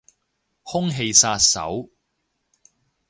[0.63, 1.91] 空氣殺手